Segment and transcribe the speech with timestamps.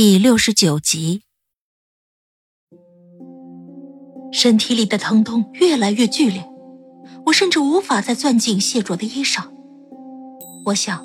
[0.00, 1.22] 第六十九集。
[4.30, 6.48] 身体里的疼痛越来越剧烈，
[7.26, 9.48] 我甚至无法再攥紧谢卓的衣裳。
[10.66, 11.04] 我想，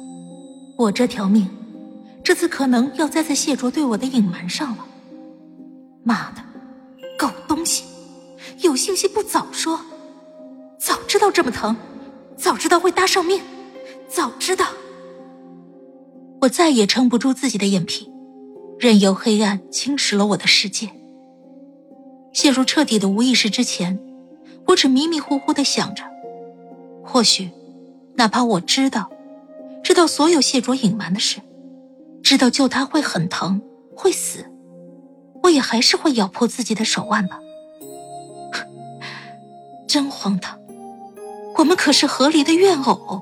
[0.77, 1.49] 我这条命，
[2.23, 4.85] 这次可能要栽在谢卓对我的隐瞒上了。
[6.03, 6.43] 妈的，
[7.17, 7.85] 狗东西，
[8.59, 9.79] 有信息不早说！
[10.79, 11.75] 早知道这么疼，
[12.37, 13.41] 早知道会搭上面，
[14.07, 14.67] 早知道……
[16.41, 18.07] 我再也撑不住自己的眼皮，
[18.79, 20.89] 任由黑暗侵蚀了我的世界。
[22.33, 23.99] 陷入彻底的无意识之前，
[24.67, 26.03] 我只迷迷糊糊的想着，
[27.03, 27.51] 或许，
[28.15, 29.09] 哪怕我知道，
[29.83, 31.41] 知道所有谢卓隐瞒的事，
[32.23, 33.61] 知道救他会很疼，
[33.95, 34.45] 会死，
[35.43, 37.39] 我也还是会咬破自己的手腕吧。
[39.87, 40.59] 真荒唐，
[41.57, 43.21] 我们可是河离的怨偶。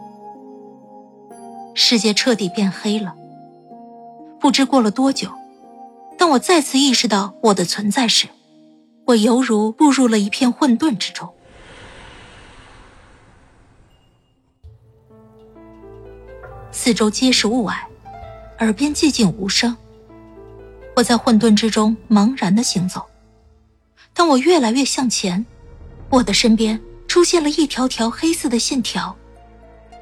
[1.74, 3.16] 世界彻底变黑了。
[4.40, 5.30] 不知过了多久，
[6.22, 8.28] 当我再次意识到我的存在时。
[9.08, 11.34] 我犹如步入了一片混沌之中，
[16.72, 17.74] 四周皆是雾霭，
[18.60, 19.76] 耳边寂静无声。
[20.96, 23.04] 我在混沌之中茫然的行走。
[24.14, 25.44] 当我越来越向前，
[26.12, 29.18] 我的身边出现了一条条黑色的线条，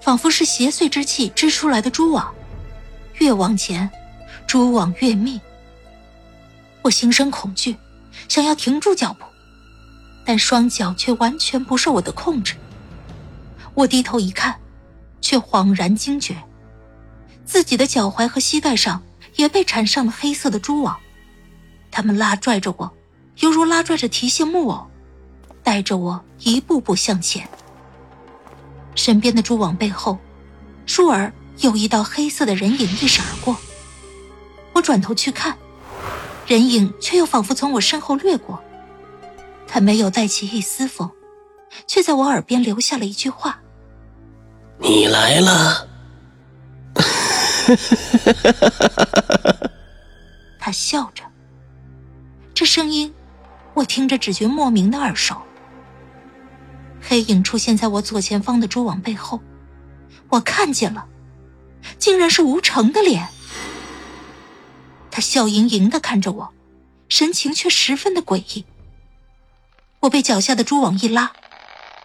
[0.02, 2.30] 仿佛是邪祟之气织出来的蛛网。
[3.20, 3.90] 越往前，
[4.46, 5.40] 蛛网越密。
[6.90, 7.78] 我心生恐惧。
[8.28, 9.24] 想要停住脚步，
[10.26, 12.56] 但双脚却完全不受我的控制。
[13.76, 14.60] 我低头一看，
[15.22, 16.36] 却恍然惊觉，
[17.46, 19.02] 自己的脚踝和膝盖上
[19.36, 20.98] 也被缠上了黑色的蛛网，
[21.92, 22.92] 他们拉拽着我，
[23.38, 24.88] 犹如拉拽着提线木偶，
[25.64, 27.48] 带着我一步步向前。
[28.96, 30.18] 身边的蛛网背后，
[30.88, 33.56] 倏儿有一道黑色的人影一闪而过，
[34.74, 35.56] 我转头去看。
[36.50, 38.60] 人影却又仿佛从我身后掠过，
[39.68, 41.12] 他没有带起一丝风，
[41.86, 43.62] 却在我耳边留下了一句话
[44.82, 45.88] ：“你来了。
[50.60, 51.24] ”他笑着，
[52.56, 53.14] 这声音
[53.76, 55.40] 我听着只觉莫名的耳熟。
[57.00, 59.40] 黑影出现在我左前方的蛛网背后，
[60.30, 61.06] 我看见了，
[62.00, 63.28] 竟然是吴成的脸。
[65.20, 66.54] 笑盈盈的看着我，
[67.08, 68.66] 神情却十分的诡异。
[70.02, 71.34] 我被脚下的蛛网一拉，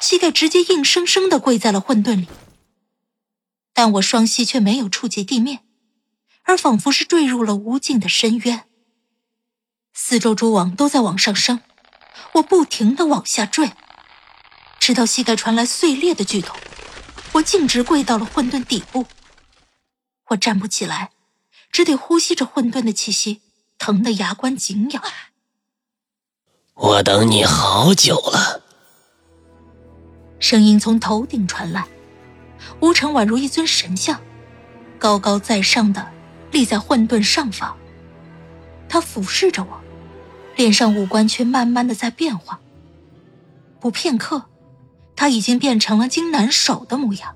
[0.00, 2.28] 膝盖直接硬生生的跪在了混沌里。
[3.72, 5.60] 但我双膝却没有触及地面，
[6.42, 8.64] 而仿佛是坠入了无尽的深渊。
[9.92, 11.60] 四周蛛网都在往上升，
[12.34, 13.72] 我不停的往下坠，
[14.78, 16.56] 直到膝盖传来碎裂的剧痛，
[17.32, 19.06] 我径直跪到了混沌底部。
[20.28, 21.10] 我站不起来。
[21.74, 23.40] 只得呼吸着混沌的气息，
[23.78, 25.02] 疼得牙关紧咬。
[26.74, 28.62] 我等你好久了。
[30.38, 31.88] 声音从头顶传来，
[32.78, 34.20] 吴成宛如一尊神像，
[35.00, 36.08] 高高在上的
[36.52, 37.76] 立在混沌上方。
[38.88, 39.80] 他俯视着我，
[40.54, 42.60] 脸上五官却慢慢的在变化。
[43.80, 44.44] 不片刻，
[45.16, 47.34] 他已经变成了金南守的模样。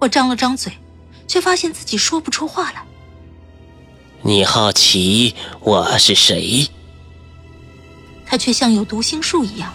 [0.00, 0.76] 我张了张嘴，
[1.28, 2.84] 却发现自己说不出话来。
[4.24, 6.68] 你好奇我是谁？
[8.24, 9.74] 他却像有读心术一样，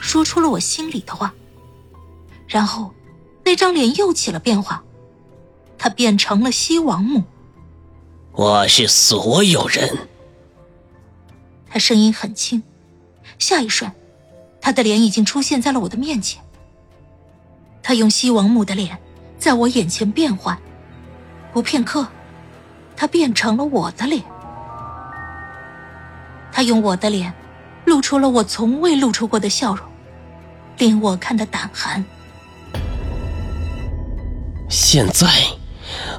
[0.00, 1.32] 说出了我心里的话。
[2.48, 2.92] 然后，
[3.44, 4.82] 那张脸又起了变化，
[5.78, 7.22] 他变成了西王母。
[8.32, 10.08] 我是所有人。
[11.70, 12.64] 他声音很轻，
[13.38, 13.92] 下一瞬，
[14.60, 16.42] 他的脸已经出现在了我的面前。
[17.80, 18.98] 他用西王母的脸
[19.38, 20.60] 在我眼前变换，
[21.52, 22.08] 不片刻。
[22.96, 24.22] 他变成了我的脸，
[26.52, 27.32] 他用我的脸，
[27.84, 29.86] 露出了我从未露出过的笑容，
[30.78, 32.04] 令我看得胆寒。
[34.70, 35.28] 现在，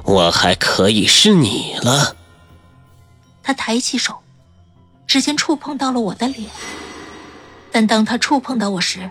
[0.04, 2.16] 我还可以是你了。
[3.42, 4.18] 他抬起手，
[5.06, 6.50] 指尖触碰到了我的脸，
[7.72, 9.10] 但当他触碰到我时，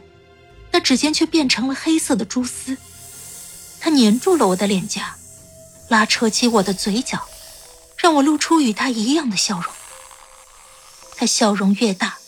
[0.71, 2.77] 那指尖却变成了黑色的蛛丝，
[3.79, 5.15] 它粘住了我的脸颊。
[5.87, 7.21] 拉扯起我的嘴角，
[8.05, 9.73] 让我露出与他一样的笑容。
[11.17, 12.19] 他笑容越大，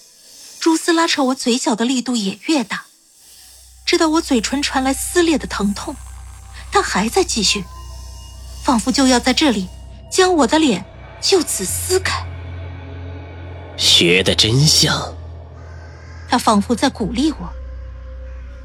[0.59, 2.85] 蛛丝拉扯我嘴角的力度也越大，
[3.85, 5.95] 直到我嘴唇传来撕裂的疼痛，
[6.71, 7.63] 他还在继续，
[8.63, 9.67] 仿佛就要在这里
[10.11, 10.83] 将我的脸
[11.21, 12.25] 就此撕开。
[13.77, 15.15] 学的真像，
[16.27, 17.53] 他仿佛在鼓励我。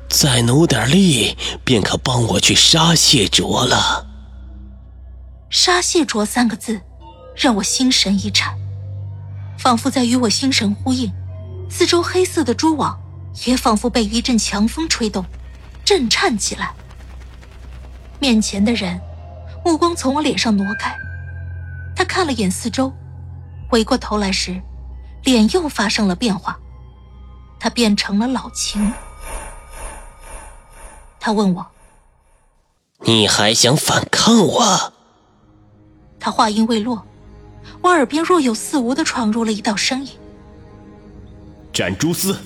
[0.08, 4.06] 再努点力，便可帮我去杀谢卓了。
[5.50, 6.80] 杀谢卓三个字，
[7.34, 8.56] 让我心神一颤，
[9.58, 11.12] 仿佛在与我心神呼应。
[11.70, 13.00] 四周黑色的蛛网，
[13.46, 15.24] 也仿佛被一阵强风吹动，
[15.84, 16.74] 震颤起来。
[18.18, 19.00] 面前的人，
[19.64, 20.94] 目光从我脸上挪开，
[21.96, 22.92] 他看了眼四周，
[23.68, 24.60] 回过头来时，
[25.24, 26.58] 脸又发生了变化，
[27.58, 28.92] 他变成了老秦。
[31.18, 31.66] 他问我
[33.06, 34.92] ：“你还想反抗我？”
[36.20, 37.06] 他话音未落，
[37.80, 40.10] 我耳边若有似无的闯入了一道声音
[41.72, 42.36] ：“斩蛛丝。”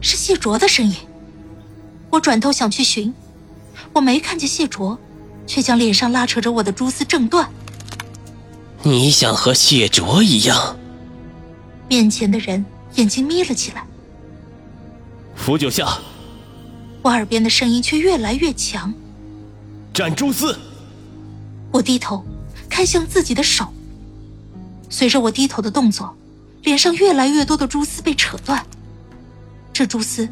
[0.00, 0.94] 是谢卓的声音。
[2.10, 3.12] 我转头想去寻，
[3.92, 4.98] 我没看见谢卓，
[5.46, 7.50] 却将脸上拉扯着我的蛛丝挣断。
[8.82, 10.76] 你想和谢卓一样？
[11.88, 12.64] 面前的人
[12.94, 13.84] 眼睛眯了起来。
[15.34, 15.98] 扶九下。
[17.02, 18.92] 我耳边的声音却越来越强。
[19.94, 20.58] 斩蛛丝！
[21.70, 22.24] 我低头
[22.68, 23.66] 看向自己的手，
[24.88, 26.16] 随着我低头的动作，
[26.62, 28.64] 脸上越来越多的蛛丝被扯断。
[29.72, 30.28] 这蛛丝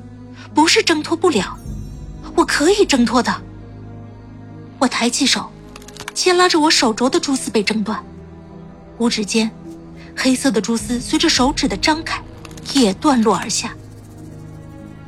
[0.54, 1.58] 不是挣脱不了，
[2.36, 3.42] 我可以挣脱的。
[4.78, 5.50] 我抬起手，
[6.14, 8.02] 牵拉着我手镯的蛛丝被挣断，
[8.98, 9.50] 五指间，
[10.16, 12.22] 黑色的蛛丝随着手指的张开，
[12.74, 13.74] 也断落而下。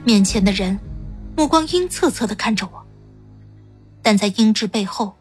[0.04, 0.78] 面前的人。
[1.38, 2.82] 目光阴恻恻的看着我，
[4.00, 5.14] 但在阴鸷背后，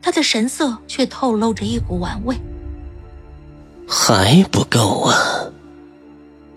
[0.00, 2.34] 他的神色却透露着一股玩味。
[3.86, 5.46] 还不够啊！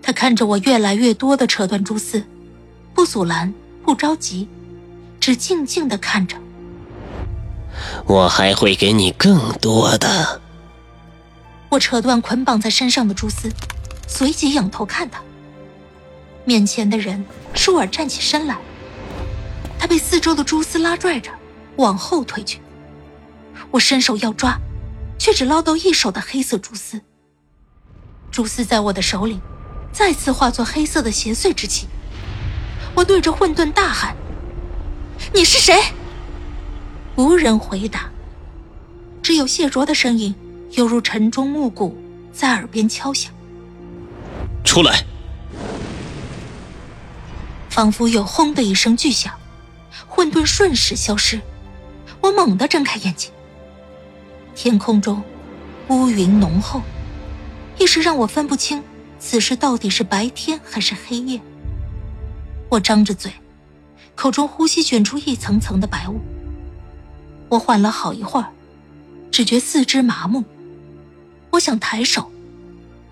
[0.02, 2.24] 他看着我越来越多的扯断蛛丝，
[2.94, 3.52] 不阻拦，
[3.84, 4.48] 不着急，
[5.20, 6.36] 只静静的看着。
[8.06, 10.40] 我还会给你更多的。
[11.68, 13.48] 我扯断捆绑在身上的蛛丝，
[14.08, 15.22] 随即仰头看他。
[16.44, 17.24] 面前的人
[17.54, 18.58] 倏尔站起身来。
[19.78, 21.30] 他被四周的蛛丝拉拽着
[21.76, 22.60] 往后退去，
[23.70, 24.58] 我伸手要抓，
[25.18, 27.00] 却只捞到一手的黑色蛛丝。
[28.30, 29.40] 蛛丝在我的手里，
[29.92, 31.88] 再次化作黑色的邪祟之气。
[32.94, 34.16] 我对着混沌大喊
[35.34, 35.74] ：“你是谁？”
[37.16, 38.10] 无人回答，
[39.22, 40.34] 只有谢卓的声音
[40.72, 41.96] 犹如晨钟暮鼓，
[42.32, 43.32] 在耳边敲响
[44.64, 45.04] ：“出来！”
[47.68, 49.32] 仿佛有轰的一声巨响。
[50.06, 51.40] 混沌瞬时消失，
[52.20, 53.30] 我猛地睁开眼睛。
[54.54, 55.22] 天空中
[55.88, 56.82] 乌云浓厚，
[57.80, 58.84] 一时让我分不清
[59.18, 61.40] 此时到底是白天还是黑夜。
[62.68, 63.32] 我张着嘴，
[64.14, 66.20] 口中呼吸卷出一层层的白雾。
[67.48, 68.52] 我缓了好一会儿，
[69.30, 70.44] 只觉四肢麻木。
[71.48, 72.30] 我想抬手，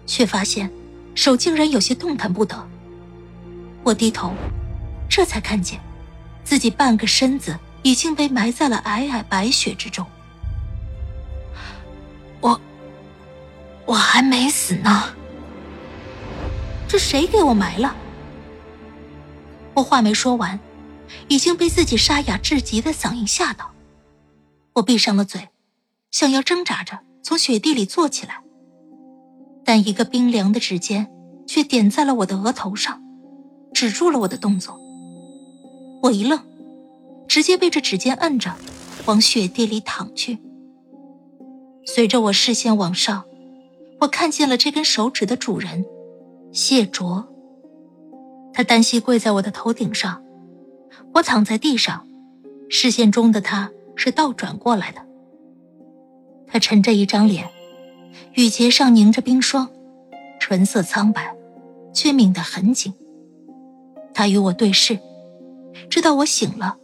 [0.07, 0.71] 却发现
[1.15, 2.69] 手竟然有些动弹不得。
[3.83, 4.35] 我低头，
[5.09, 5.81] 这才看见。
[6.45, 10.07] 自己半个身子已经被埋在了皑皑白雪之中，
[13.89, 15.17] 我还没死呢，
[16.87, 17.97] 这谁给我埋了？
[19.73, 20.61] 我话没说完，
[21.27, 23.71] 已经被自己沙哑至极的嗓音吓到，
[24.75, 25.49] 我闭上了嘴，
[26.11, 28.43] 想要挣扎着从雪地里坐起来，
[29.65, 31.11] 但一个冰凉的指尖
[31.47, 33.03] 却点在了我的额头上，
[33.73, 34.79] 止住了我的动作。
[36.03, 36.39] 我一愣，
[37.27, 38.55] 直接被这指尖摁着，
[39.07, 40.39] 往雪地里躺去。
[41.87, 43.25] 随着我视线往上，
[44.01, 45.85] 我看见了这根手指的主人，
[46.53, 47.29] 谢卓。
[48.53, 50.23] 他单膝跪在我的头顶上，
[51.15, 52.07] 我躺在地上，
[52.69, 55.01] 视线中的他是倒转过来的。
[56.47, 57.49] 他沉着一张脸，
[58.35, 59.69] 羽睫上凝着冰霜，
[60.41, 61.35] 唇色苍白，
[61.93, 62.95] 却抿得很紧。
[64.15, 64.99] 他与我对视。
[65.91, 66.77] 直到我醒了，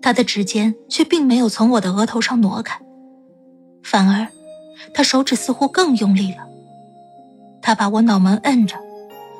[0.00, 2.80] 他的指尖却并没有从我的额头上挪开，
[3.82, 4.28] 反而，
[4.94, 6.47] 他手指似乎更用力了。
[7.62, 8.76] 他把我脑门摁着，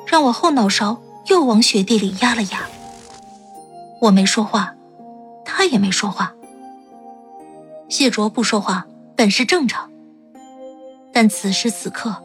[0.05, 2.67] 让我后脑勺又往雪地里压了压。
[4.01, 4.75] 我没说话，
[5.45, 6.33] 他也没说话。
[7.87, 8.85] 谢卓不说话
[9.15, 9.89] 本是正常，
[11.11, 12.15] 但此时此刻，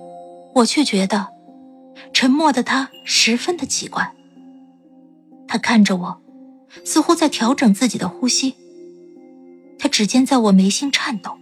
[0.55, 1.29] 我却觉得，
[2.13, 4.13] 沉默的他十分的奇怪。
[5.47, 6.21] 他看着我。
[6.85, 8.57] 似乎在调整自己的呼吸，
[9.79, 11.39] 他指尖在我眉心颤抖。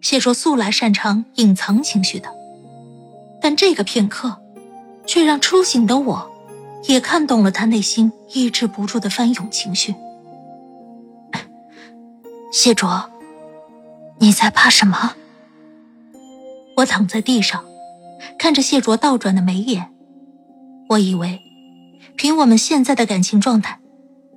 [0.00, 2.32] 谢卓素来擅长隐藏情绪的，
[3.40, 4.40] 但这个片刻，
[5.06, 6.30] 却让初醒的我，
[6.88, 9.94] 也看懂了他内心抑制不住的翻涌情绪。
[12.52, 13.10] 谢卓，
[14.18, 15.14] 你在怕什么？
[16.76, 17.64] 我躺在地上，
[18.38, 19.90] 看着谢卓倒转的眉眼，
[20.88, 21.40] 我以为，
[22.16, 23.80] 凭我们现在的感情状态，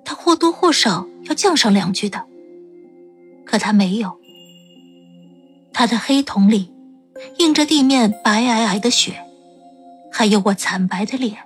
[0.04, 2.26] 他或多或少要犟上两句的，
[3.46, 4.20] 可他没有。
[5.72, 6.73] 他的黑瞳里，
[7.38, 9.24] 映着地面白皑皑的雪，
[10.12, 11.38] 还有我惨白的脸。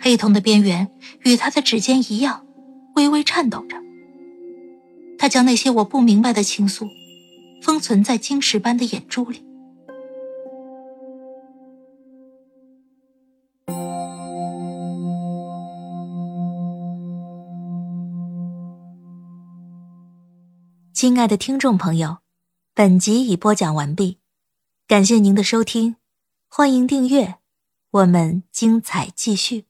[0.00, 0.88] 黑瞳的边缘
[1.24, 2.46] 与他的指尖一样，
[2.94, 3.76] 微微颤抖着。
[5.18, 6.88] 他将那些我不明白的情愫，
[7.62, 9.44] 封存在晶石般的眼珠里。
[20.92, 22.18] 亲爱的听众朋友。
[22.74, 24.20] 本集已播讲完毕，
[24.88, 25.96] 感谢您的收听，
[26.48, 27.34] 欢迎订阅，
[27.90, 29.67] 我们精彩继续。